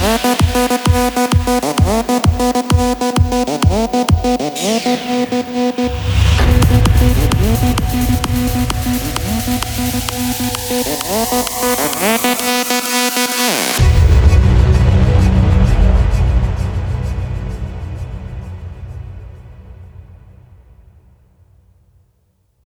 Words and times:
Bye. 0.00 0.39